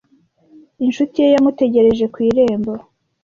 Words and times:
Inshuti 0.85 1.15
ye 1.23 1.27
yamutegereje 1.35 2.05
ku 2.13 2.17
irembo. 2.29 2.73